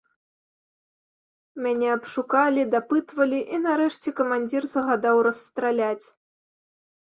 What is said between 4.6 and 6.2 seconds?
загадаў расстраляць.